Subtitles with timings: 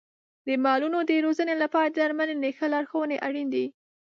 [0.47, 3.65] د مالونو د روزنې لپاره د درملنې ښه لارښونې اړین دي.